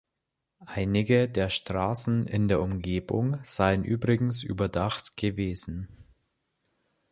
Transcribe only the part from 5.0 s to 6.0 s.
gewesen.